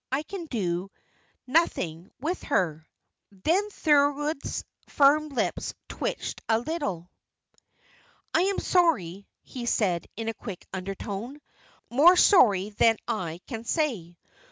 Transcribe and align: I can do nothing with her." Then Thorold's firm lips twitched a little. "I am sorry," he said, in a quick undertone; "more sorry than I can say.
I 0.11 0.23
can 0.23 0.45
do 0.47 0.89
nothing 1.45 2.09
with 2.19 2.41
her." 2.45 2.83
Then 3.31 3.69
Thorold's 3.69 4.63
firm 4.89 5.29
lips 5.29 5.75
twitched 5.89 6.41
a 6.49 6.57
little. 6.57 7.11
"I 8.33 8.41
am 8.41 8.57
sorry," 8.57 9.27
he 9.43 9.67
said, 9.67 10.07
in 10.17 10.27
a 10.27 10.33
quick 10.33 10.65
undertone; 10.73 11.39
"more 11.91 12.15
sorry 12.15 12.71
than 12.71 12.97
I 13.07 13.41
can 13.45 13.63
say. 13.63 14.17